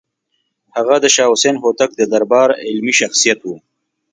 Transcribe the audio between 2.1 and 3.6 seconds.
دربار علمي شخصیت و.